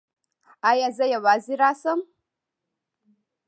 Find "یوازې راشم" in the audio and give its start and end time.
1.13-1.99